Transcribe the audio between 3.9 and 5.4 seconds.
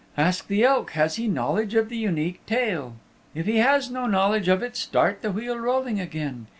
no knowledge of it start the